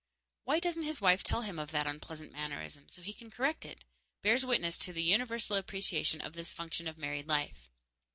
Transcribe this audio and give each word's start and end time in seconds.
"Why 0.45 0.59
doesn't 0.59 0.81
his 0.81 0.99
wife 0.99 1.21
tell 1.23 1.43
him 1.43 1.59
of 1.59 1.69
that 1.69 1.85
unpleasant 1.85 2.31
mannerism, 2.31 2.89
so 2.89 3.03
he 3.03 3.13
can 3.13 3.29
correct 3.29 3.65
it?" 3.65 3.85
bears 4.23 4.43
witness 4.43 4.79
to 4.79 4.91
the 4.91 5.03
universal 5.03 5.57
appreciation 5.57 6.21
of 6.21 6.33
this 6.33 6.55
function 6.55 6.87
of 6.87 6.97
married 6.97 7.27
life. 7.27 7.69